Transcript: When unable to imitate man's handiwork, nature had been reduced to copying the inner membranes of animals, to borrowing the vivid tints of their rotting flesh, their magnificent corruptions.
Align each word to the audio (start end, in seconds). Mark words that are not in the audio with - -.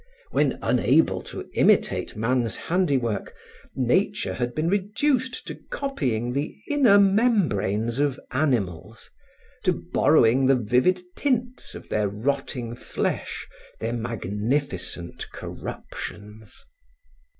When 0.31 0.57
unable 0.63 1.21
to 1.25 1.47
imitate 1.53 2.15
man's 2.15 2.55
handiwork, 2.57 3.35
nature 3.75 4.33
had 4.33 4.55
been 4.55 4.67
reduced 4.67 5.45
to 5.45 5.53
copying 5.69 6.33
the 6.33 6.57
inner 6.67 6.97
membranes 6.97 7.99
of 7.99 8.19
animals, 8.31 9.11
to 9.63 9.73
borrowing 9.93 10.47
the 10.47 10.55
vivid 10.55 11.01
tints 11.15 11.75
of 11.75 11.89
their 11.89 12.09
rotting 12.09 12.73
flesh, 12.75 13.47
their 13.79 13.93
magnificent 13.93 15.29
corruptions. 15.31 16.65